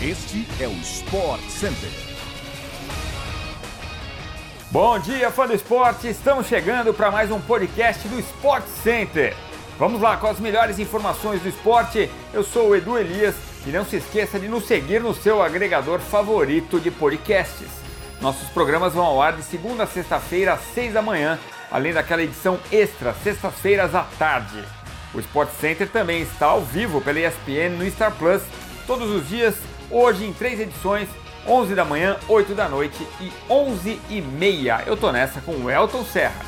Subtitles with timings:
[0.00, 1.90] Este é o Sport Center.
[4.70, 6.06] Bom dia, fã do esporte!
[6.06, 9.34] Estamos chegando para mais um podcast do Sport Center.
[9.76, 12.08] Vamos lá com as melhores informações do esporte.
[12.32, 13.34] Eu sou o Edu Elias
[13.66, 17.68] e não se esqueça de nos seguir no seu agregador favorito de podcasts.
[18.20, 21.40] Nossos programas vão ao ar de segunda a sexta-feira às seis da manhã,
[21.72, 24.62] além daquela edição extra, sextas-feiras à tarde.
[25.12, 28.42] O Sport Center também está ao vivo pela ESPN no Star Plus,
[28.88, 29.54] todos os dias,
[29.90, 31.10] hoje em três edições,
[31.46, 34.82] 11 da manhã, 8 da noite e 11 e meia.
[34.86, 36.40] Eu tô nessa com o Elton Serra.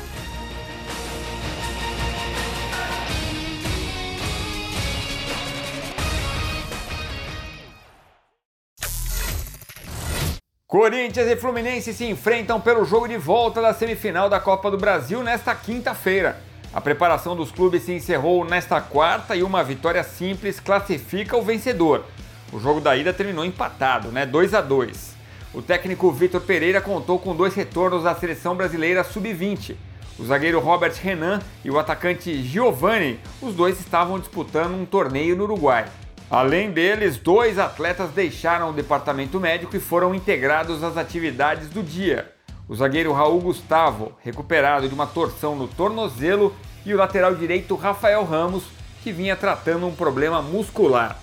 [10.65, 15.21] Corinthians e Fluminense se enfrentam pelo jogo de volta da semifinal da Copa do Brasil
[15.21, 16.41] nesta quinta-feira.
[16.73, 22.03] A preparação dos clubes se encerrou nesta quarta e uma vitória simples classifica o vencedor.
[22.51, 24.25] O jogo da ida terminou empatado, né?
[24.25, 25.15] 2 a 2.
[25.53, 29.75] O técnico Vitor Pereira contou com dois retornos da seleção brasileira sub-20.
[30.19, 35.45] O zagueiro Robert Renan e o atacante Giovani, os dois estavam disputando um torneio no
[35.45, 35.85] Uruguai.
[36.29, 42.31] Além deles, dois atletas deixaram o departamento médico e foram integrados às atividades do dia.
[42.67, 46.55] O zagueiro Raul Gustavo, recuperado de uma torção no tornozelo,
[46.85, 48.63] e o lateral direito Rafael Ramos,
[49.03, 51.19] que vinha tratando um problema muscular.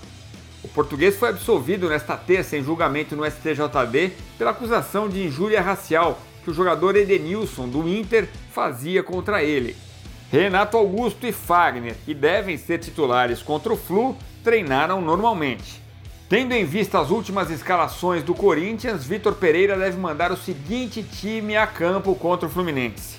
[0.63, 6.19] O português foi absolvido nesta terça em julgamento no STJD pela acusação de injúria racial
[6.43, 9.75] que o jogador Edenilson do Inter fazia contra ele.
[10.31, 15.81] Renato Augusto e Fagner, que devem ser titulares contra o Flu, treinaram normalmente.
[16.27, 21.57] Tendo em vista as últimas escalações do Corinthians, Vitor Pereira deve mandar o seguinte time
[21.57, 23.17] a campo contra o Fluminense: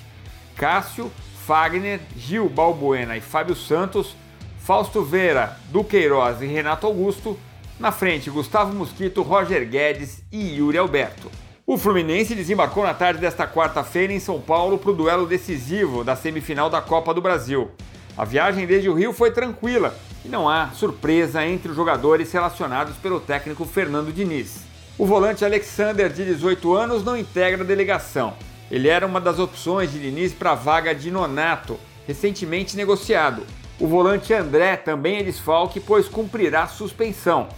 [0.55, 1.11] Cássio,
[1.45, 4.15] Fagner, Gil Balbuena e Fábio Santos,
[4.63, 7.37] Fausto Vera, Duqueiroz e Renato Augusto.
[7.79, 11.31] Na frente, Gustavo Mosquito, Roger Guedes e Yuri Alberto.
[11.65, 16.15] O Fluminense desembarcou na tarde desta quarta-feira em São Paulo para o duelo decisivo da
[16.15, 17.71] semifinal da Copa do Brasil.
[18.15, 22.95] A viagem desde o Rio foi tranquila e não há surpresa entre os jogadores relacionados
[22.97, 24.61] pelo técnico Fernando Diniz.
[24.95, 28.35] O volante Alexander, de 18 anos, não integra a delegação.
[28.69, 33.43] Ele era uma das opções de Diniz para a vaga de Nonato, recentemente negociado.
[33.81, 37.49] O volante André também é desfalque, pois cumprirá suspensão.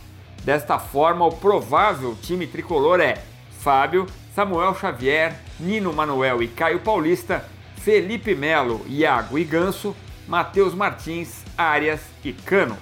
[0.42, 3.22] Desta forma, o provável time tricolor é
[3.60, 7.46] Fábio, Samuel Xavier, Nino Manuel e Caio Paulista,
[7.76, 9.94] Felipe Melo, Iago e Ganso,
[10.26, 12.78] Matheus Martins, Arias e Cano.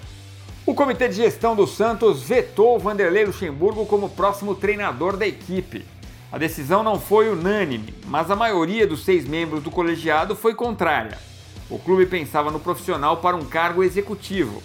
[0.63, 5.83] O comitê de gestão do Santos vetou Vanderlei Luxemburgo como próximo treinador da equipe.
[6.31, 11.30] A decisão não foi unânime, mas a maioria dos seis membros do colegiado foi contrária.
[11.71, 14.61] O clube pensava no profissional para um cargo executivo.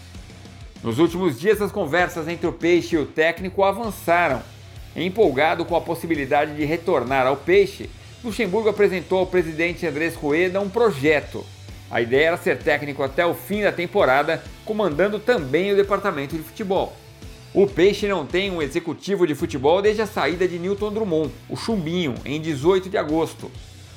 [0.82, 4.42] Nos últimos dias, as conversas entre o Peixe e o técnico avançaram.
[4.94, 7.88] Empolgado com a possibilidade de retornar ao Peixe,
[8.22, 11.42] Luxemburgo apresentou ao presidente Andrés Rueda um projeto
[11.90, 16.42] a ideia era ser técnico até o fim da temporada, comandando também o departamento de
[16.42, 16.96] futebol.
[17.54, 21.56] O Peixe não tem um executivo de futebol desde a saída de Newton Drummond, o
[21.56, 23.50] Chumbinho, em 18 de agosto.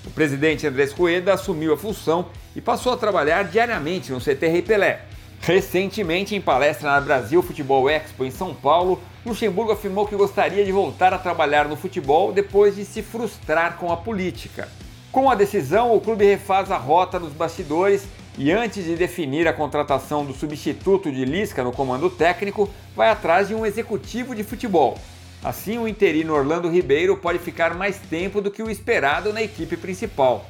[0.06, 4.62] O presidente Andrés Rueda assumiu a função e passou a trabalhar diariamente no CT Rei
[4.62, 5.02] Pelé.
[5.42, 10.72] Recentemente, em palestra na Brasil Futebol Expo em São Paulo, Luxemburgo afirmou que gostaria de
[10.72, 14.68] voltar a trabalhar no futebol depois de se frustrar com a política.
[15.12, 18.06] Com a decisão, o clube refaz a rota nos bastidores
[18.38, 23.48] e, antes de definir a contratação do substituto de Lisca no comando técnico, vai atrás
[23.48, 24.98] de um executivo de futebol.
[25.44, 29.78] Assim, o interino Orlando Ribeiro pode ficar mais tempo do que o esperado na equipe
[29.78, 30.46] principal.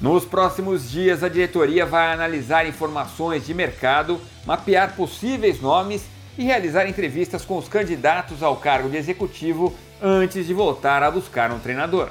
[0.00, 6.06] Nos próximos dias, a diretoria vai analisar informações de mercado, mapear possíveis nomes
[6.38, 11.52] e realizar entrevistas com os candidatos ao cargo de executivo antes de voltar a buscar
[11.52, 12.08] um treinador.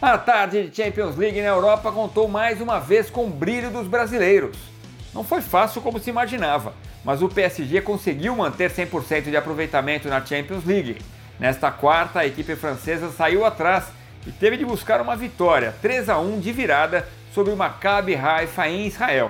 [0.00, 3.86] A tarde de Champions League na Europa contou mais uma vez com o brilho dos
[3.86, 4.58] brasileiros.
[5.14, 10.22] Não foi fácil como se imaginava, mas o PSG conseguiu manter 100% de aproveitamento na
[10.22, 10.98] Champions League.
[11.40, 13.84] Nesta quarta, a equipe francesa saiu atrás
[14.26, 18.68] e teve de buscar uma vitória 3 a 1 de virada sobre o Maccabi Haifa
[18.68, 19.28] em Israel.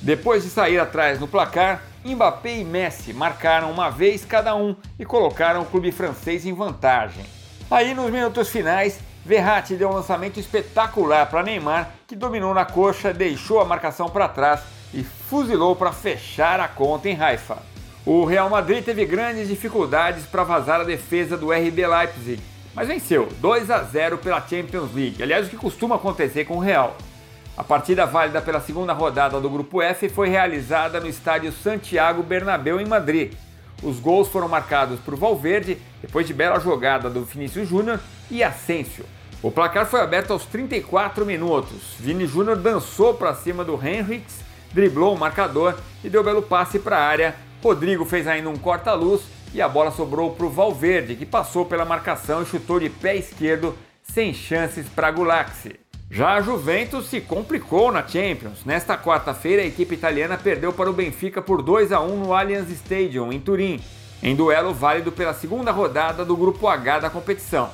[0.00, 5.04] Depois de sair atrás no placar, Mbappé e Messi marcaram uma vez cada um e
[5.04, 7.24] colocaram o clube francês em vantagem.
[7.70, 13.12] Aí nos minutos finais, Verratti deu um lançamento espetacular para Neymar, que dominou na coxa,
[13.12, 14.60] deixou a marcação para trás
[14.94, 17.58] e fuzilou para fechar a conta em Haifa.
[18.04, 22.40] O Real Madrid teve grandes dificuldades para vazar a defesa do RB Leipzig,
[22.76, 26.60] mas venceu 2 a 0 pela Champions League, aliás, o que costuma acontecer com o
[26.60, 26.94] Real.
[27.56, 32.78] A partida válida pela segunda rodada do Grupo F foi realizada no estádio Santiago Bernabéu
[32.78, 33.32] em Madrid.
[33.82, 37.98] Os gols foram marcados por Valverde, depois de bela jogada do Vinícius Júnior
[38.30, 39.06] e Asensio.
[39.42, 41.94] O placar foi aberto aos 34 minutos.
[41.98, 44.40] Vini Júnior dançou para cima do Henriks,
[44.74, 47.34] driblou o marcador e deu belo passe para a área.
[47.62, 49.22] Rodrigo fez ainda um corta-luz
[49.56, 53.16] e a bola sobrou para o Valverde, que passou pela marcação e chutou de pé
[53.16, 55.80] esquerdo, sem chances para Gulaxi.
[56.10, 58.66] Já a Juventus se complicou na Champions.
[58.66, 62.70] Nesta quarta-feira, a equipe italiana perdeu para o Benfica por 2 a 1 no Allianz
[62.70, 63.80] Stadium, em Turim,
[64.22, 67.70] em duelo válido pela segunda rodada do Grupo H da competição.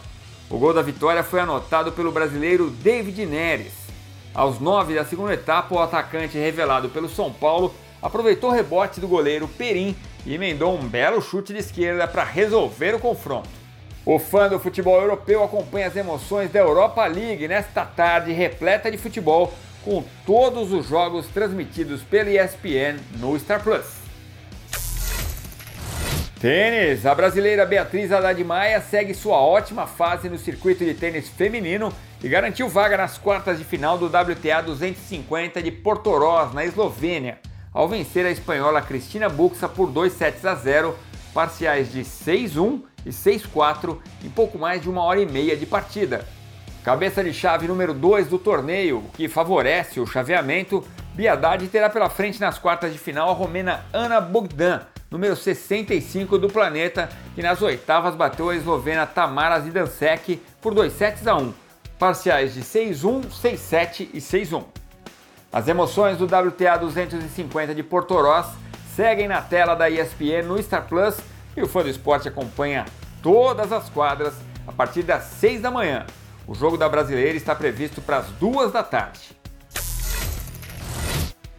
[0.48, 3.81] O gol da vitória foi anotado pelo brasileiro David Neres.
[4.34, 9.06] Aos 9 da segunda etapa, o atacante revelado pelo São Paulo aproveitou o rebote do
[9.06, 9.94] goleiro Perim
[10.24, 13.50] e emendou um belo chute de esquerda para resolver o confronto.
[14.06, 18.96] O fã do futebol europeu acompanha as emoções da Europa League nesta tarde repleta de
[18.96, 19.52] futebol,
[19.84, 24.02] com todos os jogos transmitidos pela ESPN no Star Plus.
[26.40, 27.06] Tênis.
[27.06, 32.28] A brasileira Beatriz Haddad Maia segue sua ótima fase no circuito de tênis feminino e
[32.28, 37.38] garantiu vaga nas quartas de final do WTA 250 de Portoroz, na Eslovênia,
[37.72, 40.96] ao vencer a espanhola Cristina Buxa por 2 sets a 0,
[41.34, 46.24] parciais de 6-1 e 6-4 em pouco mais de uma hora e meia de partida.
[46.84, 50.84] Cabeça de chave número 2 do torneio, que favorece o chaveamento,
[51.14, 54.80] Biadade terá pela frente nas quartas de final a romena Ana Bogdan,
[55.10, 61.26] número 65 do planeta, que nas oitavas bateu a eslovena Tamara Zidansek por 2 sets
[61.26, 61.52] a 1,
[62.02, 64.64] parciais de 6-1, 6-7 e 6-1.
[65.52, 68.48] As emoções do WTA 250 de Portoroz
[68.96, 71.18] seguem na tela da ESPN no Star Plus
[71.56, 72.86] e o fã do esporte acompanha
[73.22, 74.34] todas as quadras
[74.66, 76.04] a partir das 6 da manhã.
[76.44, 79.20] O jogo da brasileira está previsto para as 2 da tarde.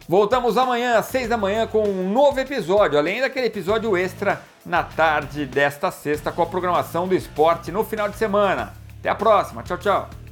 [0.06, 4.82] Voltamos amanhã às 6 da manhã com um novo episódio, além daquele episódio extra na
[4.82, 8.74] tarde desta sexta com a programação do esporte no final de semana.
[9.00, 10.23] Até a próxima, tchau, tchau.